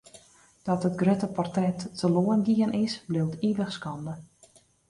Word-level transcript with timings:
Dat 0.67 0.85
it 0.89 0.95
grutte 1.01 1.27
portret 1.35 1.79
teloar 1.99 2.39
gien 2.47 2.71
is, 2.85 2.93
bliuwt 3.09 3.39
ivich 3.49 3.71
skande. 3.77 4.13